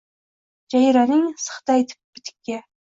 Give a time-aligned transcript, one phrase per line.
[0.75, 2.57] Jayraning sixiday tip-tikka.